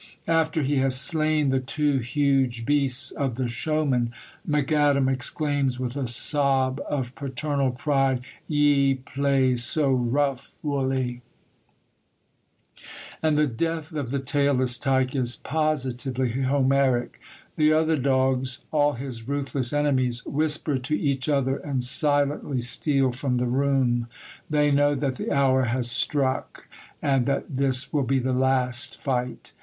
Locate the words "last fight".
28.33-29.51